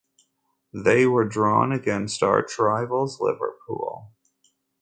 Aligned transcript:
They 0.73 1.05
were 1.05 1.25
drawn 1.29 1.71
against 1.71 2.23
arch 2.23 2.57
rivals 2.57 3.19
Liverpool. 3.21 4.11